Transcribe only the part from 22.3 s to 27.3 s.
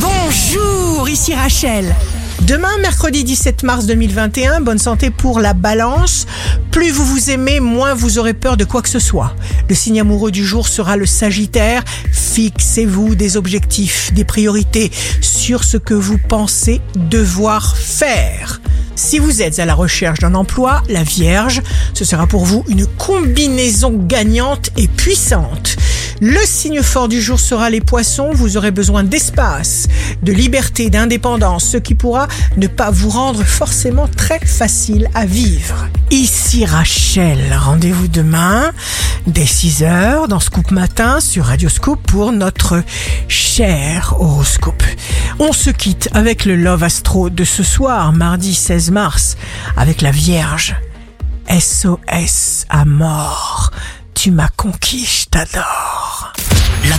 vous une combinaison gagnante et puissante. Le signe fort du